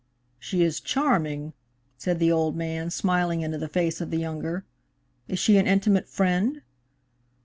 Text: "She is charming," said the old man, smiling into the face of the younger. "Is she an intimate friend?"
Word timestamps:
"She 0.39 0.63
is 0.63 0.79
charming," 0.79 1.53
said 1.95 2.17
the 2.17 2.31
old 2.31 2.55
man, 2.55 2.89
smiling 2.89 3.41
into 3.41 3.59
the 3.59 3.67
face 3.69 4.01
of 4.01 4.09
the 4.09 4.17
younger. 4.17 4.65
"Is 5.27 5.37
she 5.37 5.57
an 5.59 5.67
intimate 5.67 6.09
friend?" 6.09 6.63